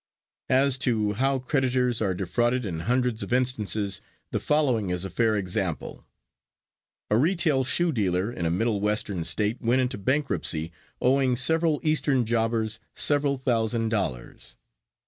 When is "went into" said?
9.61-9.99